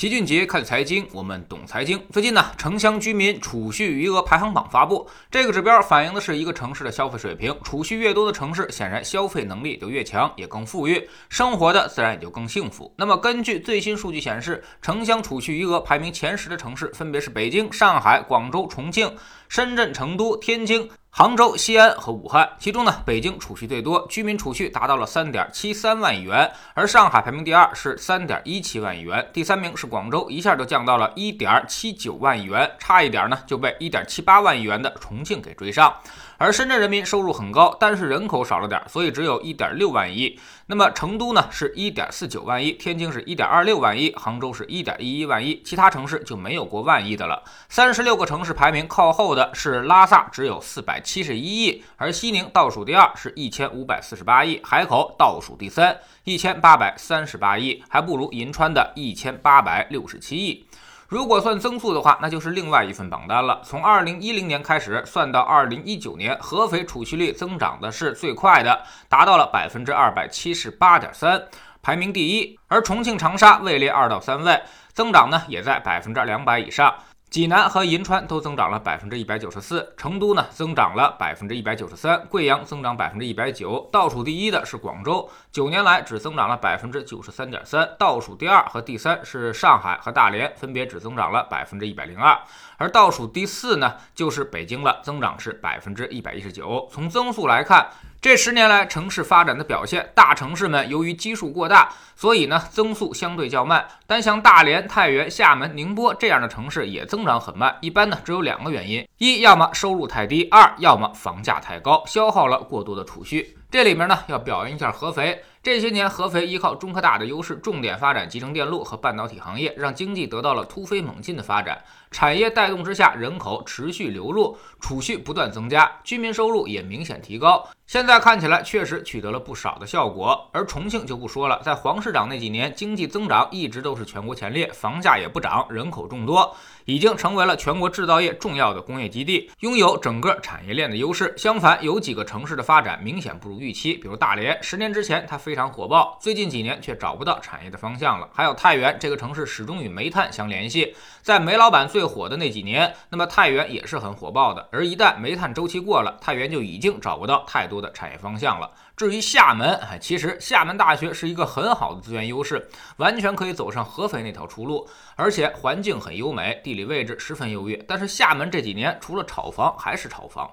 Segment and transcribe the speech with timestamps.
[0.00, 2.02] 齐俊杰看财经，我们懂财经。
[2.10, 7.54] 最近呢，城乡居民储蓄余额排行榜发布，这个指标反映的是一个城市的消费水平。
[7.62, 12.90] 储蓄越多的城市，显然消费能力就越强，也更富裕，生活的自然也就更幸福。
[12.96, 19.14] 那么，根据最新数据显示，城乡储蓄余额排名前十的城市分别是北京、上海、广州、重庆、
[19.50, 20.88] 深圳、成都、天津。
[21.12, 35.92] 杭州、西安和武汉，其中呢，北京储蓄最多，居民储蓄达到了三点七三万亿元，而上海排名第二，是三点一七万亿元，第三名是广州，一下就降到了一点七九万亿元，差一点呢就被一点七八万亿元的重庆给追上。
[36.40, 40.40] 而深圳人民收入很高，但是人口少了点，所以只有一点六万亿。
[40.68, 47.42] 那么成都呢是一点四九万亿，天津是一点二六万亿，杭州是一点一一万亿，其他城市就没有过万亿的了。
[47.68, 60.64] 三十六个城市排名靠后的是拉萨，只有四百七十一亿，而西宁倒数第二，是一千五百四十八亿，海口倒数第三，一千八百三十八亿，还不如银川的一千八百六十七亿。
[61.10, 63.60] 如果算增速的话，那就是另外一份榜单了。
[63.64, 71.42] 从二零一零年开始算到二零一九年，合肥储蓄率增长的是最快的，达到了百分之二百七十八点三，
[71.82, 72.56] 排名第一。
[72.68, 74.62] 而重庆、长沙位列二到三位，
[74.92, 76.94] 增长呢也在百分之两百以上。
[77.30, 92.36] 济南和银川都增长了百分之一百九十四，成都呢增长了百分之一百九十三，贵阳增长百分之一百九，倒数第一的是广州，九年来只增长了百分之九十三点三，倒数第二和第三是上海和大连，分别只增长了百分之一百零二，
[92.76, 96.88] 而倒数第四呢就是北京了，增长是百分之一百一十九。
[96.90, 97.90] 从增速来看。
[98.22, 103.82] 这十年来城市发展的表现，大城市们由于基数过大，所以呢增速相对较慢。
[104.06, 107.74] 但像大连、太原、厦门、宁波这样的城市也增长很慢。
[107.80, 113.56] 一般呢只有两个原因：一要么收入太低，二要么房价太高，消耗了过多的储蓄。
[113.70, 115.44] 这里面呢要表扬一下合肥。
[115.62, 121.84] 这些年，合肥依靠中科大的优势，重点发展集成电路和半导体行业，让经济得到了突飞猛进的发展。
[122.10, 127.68] 产业带动之下，人口持续流入，储蓄不断增加，居民收入也明显提高。
[127.86, 130.48] 现在看起来确实取得了不少的效果。
[130.52, 136.56] 而重庆就不说了，在黄市长那几年，经济增长一直都是全国前列，房价也不涨，人口众多，
[136.86, 141.34] 已经成为了全国制造业重要的工业基地，拥有整个产业链的优势。
[141.36, 145.54] 相反，有几个城市的发展明显不如预期，比如大连，十年之前它非。
[145.60, 148.26] 常火爆，最近几年却找不到产业的方向了。
[148.32, 154.66] 还有太原这个城市始终与煤炭相联系，在煤老板最火的那几年，那么太原也是很火爆的。
[154.72, 158.70] 而一旦煤炭周期过了，太原就已经找不到太多的产业方向了。
[159.00, 162.68] 至于厦门，哎，其实厦门大学是一个很好的资源优势，
[162.98, 167.82] 完全可以走上合肥那条出路，而且环境很优美，地理位置十分优越。
[167.88, 170.50] 但是厦门这几年除了炒房还是炒房。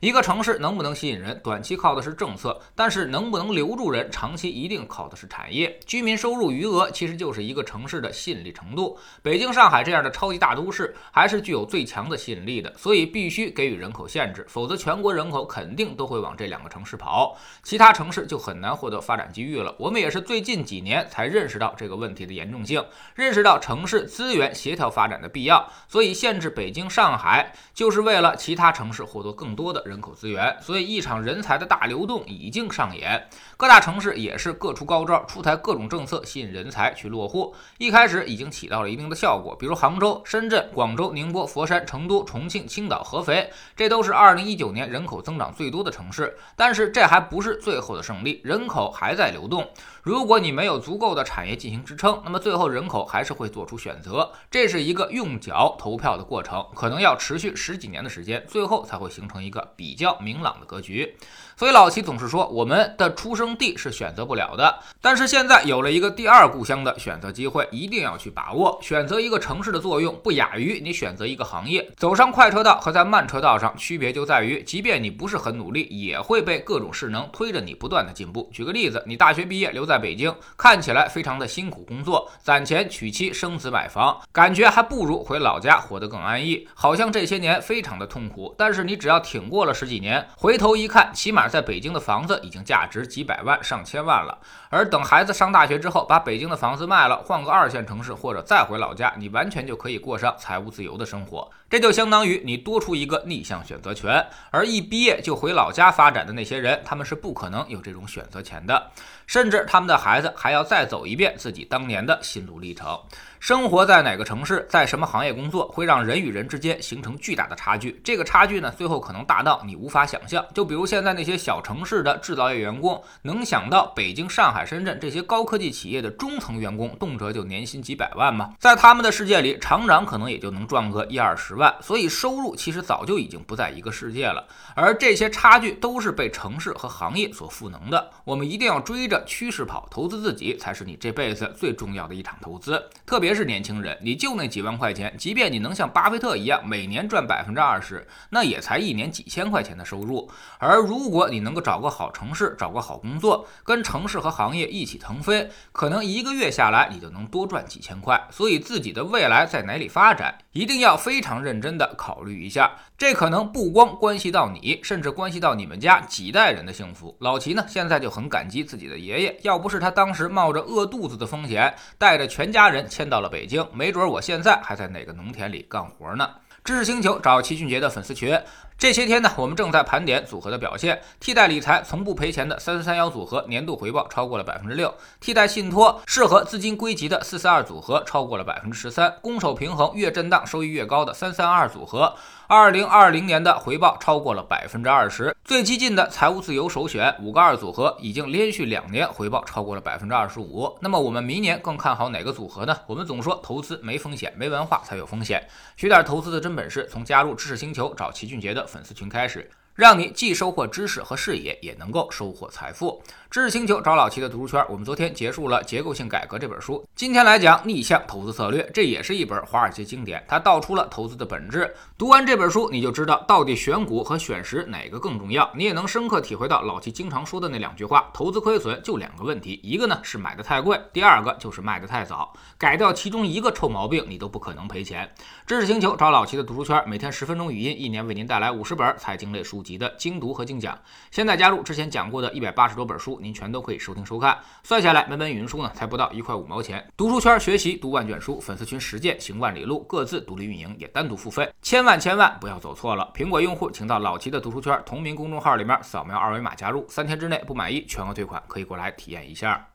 [0.00, 5.78] 一个城市能不能吸引人，短期靠的是政策，但是能不能留住人，长期一定靠的是产业。
[5.84, 8.98] 居民收入余额其实就是一个城市的吸引力程度。
[9.20, 17.89] 北京、上海这样的超级大都市还是具有最强的吸引力的，所以必须给予人口限制，否则全国人口肯定都会往这两个城市跑，其他。
[17.92, 19.74] 城市就很难获得发展机遇了。
[19.78, 22.84] 我们也是最近几年才认识到这个问题的严重性，
[23.14, 25.68] 认识到城市资源协调发展的必要。
[25.88, 30.56] 所以限制北京、上海，就是为了其他城市获得更多的人口资源。
[30.60, 37.54] 所以一场人才的大流动已经上演，各大城市也是各出高招，出台各种政策吸引人才去落户。
[37.78, 46.36] 一开始已经起到了一定的效果，比如杭州、深圳、广州、宁波、佛山、成都、重庆、青岛、合肥，这都是二零一九年人口增长最多的城市。
[46.54, 47.79] 但是这还不是最。
[47.80, 49.68] 后的胜利，人口还在流动。
[50.02, 54.32] 如果你没有足够的产业进行支撑，那么最后人口还是会做出选择。
[54.50, 61.16] 这是一个用脚投票的过程，可能要持续十几年的时间，最后才会形成一个比较明朗的格局。
[61.56, 68.78] 所以老齐总是说，我们的出生地是选择不了的，但是现在有了一个第二故乡的选择机会，一定要去把握。
[68.80, 71.90] 选择一个城市的作用，不亚于你选择一个行业。
[71.98, 78.48] 走上快车道和在慢车道上区别就在于，即便你不是很努力，也会被各种势能推着你不断的进步。
[78.52, 88.54] 举个例子，你大学毕业留在北京，看起来非常的辛苦工作，攒钱娶妻生子买房，感觉还不如回老家活得更安逸，好像这些年非常的痛苦。
[88.56, 91.50] 但是你只要挺过了十几年，回头一看，起码。
[91.50, 94.38] 在北京的房子已经价值几百万、上千万了，
[94.68, 101.50] 而等孩子上大学之后，把北京的房子卖了，换个二线城市或者再回老家，你完全就可以过上财务自由的生活。
[101.68, 104.24] 这就相当于你多出一个逆向选择权。
[104.52, 108.90] 而一毕业就回老家发展的那些人，他们是不可能有这种选择权的，
[109.26, 112.98] 甚至他们的孩子还要再走一遍自己当年的心路历程。
[113.40, 117.98] 生活在哪个城市，在什么行业工作，会让人与人之间形成巨大的差距。
[118.04, 120.44] 这个差距呢，最后可能大到你无法想象。
[120.52, 128.52] 就比如现在那些小城市的制造业员工，能想到北京、上海、深圳这些高科技企业的中层员工，动辄就年薪几百万吗？
[128.58, 131.74] 在他们的世界里，厂长可能也就能赚个一二十万。
[131.80, 134.46] 所以收入其实早就已经不在一个世界了。
[134.76, 138.10] 而这些差距都是被城市和行业所赋能的。
[138.24, 142.90] 我们一定要追着趋势跑，投资自己才是你这辈子最重要的一场投资。
[143.06, 150.30] 特别是年轻人，你就那几万块钱，即便你能像巴菲特一样每年赚百分之二十，那也才一年几千块钱的收入。
[150.58, 158.28] 而如果你能够找个好城市，找个好工作，跟城市和行业一起腾飞，可能一个月下来你就能多赚几千块。
[158.30, 162.72] 所以自己的未来在哪里发展，一定要非常认真的考虑一下。
[162.98, 167.16] 这可能不光关系到你，甚至关系到你们家几代人的幸福。
[167.20, 176.28] 老老齐呢，现在就很感激自己的爷爷，要不是他当时冒着饿肚子的风险，带着全家人迁到了北京，没准我现在还在哪个农田里干活呢。
[176.64, 178.36] 知识星球找齐俊杰的粉丝群。
[178.76, 181.00] 这些天呢，我们正在盘点组合的表现。
[181.20, 184.88] 替代理财从不赔钱的三四三幺组合年度回报超过了百分之六；
[185.20, 192.14] 替代信托适合资金归集的四四二组合超过了百分之十三；攻守平衡越震荡收益越高的三三二组合，
[192.50, 195.32] 二零二零年的回报超过了百分之二十。
[195.44, 200.76] 最激进的财务自由首选五个二组合已经连续两年回报超过了百分之二十五。
[200.80, 202.76] 那么我们明年更看好哪个组合呢？
[202.88, 205.46] 我们总说投资没风险，没文化才有风险。
[205.76, 208.66] 学点投资的真本事，从加入知识星球找齐俊杰的。
[208.66, 209.48] 粉丝群开始，
[209.80, 213.02] 让你既收获知识和视野，也能够收获财富。
[213.30, 221.74] 知识星球找老齐的读书圈，我们昨天结束了《结构性改革》这本书，今天来讲逆向投资策略，这也是一本华尔街经典，它道出了投资的本质。
[221.96, 232.34] 读完这本书，你就知道到底选股和选时哪个更重要，你也能深刻体会到老齐经常说的那两句话：投资亏损就两个问题，一个呢是买的太贵，第二个就是卖的太早。
[232.58, 235.10] 改掉其中一个臭毛病，你都不可能赔钱。
[235.46, 240.78] 知识星球找老齐的读书圈，每天十分钟语音，一年为您带来五十本财经类书籍的精读和精讲。
[241.10, 243.18] 现在加入之前讲过的一百八十多本书。
[243.20, 246.86] 您全都可以收听收看，算下来每本语音书呢才不到一块五毛钱。
[246.96, 253.10] 读书圈学习读万卷书，粉丝群实践行万里路，各自独立运营也单独付费，千万千万不要走错了。
[253.14, 259.70] 苹果用户请到老齐的读书圈同名公众号里面扫描二维码加入，三天之内不满意全额退款，可以过来体验一下。